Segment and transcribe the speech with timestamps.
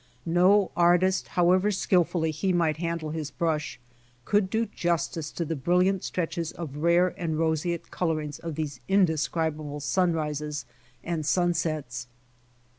[0.25, 3.79] No artist, how ever skillfully he might handle his brush,
[4.25, 9.79] could do justice to the brilliant stretches of rare and roseate colorings of thc'se indescribable
[9.79, 10.65] sunrises
[11.03, 12.07] and sunsets.